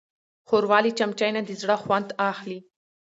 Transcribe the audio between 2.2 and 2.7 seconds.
اخلي.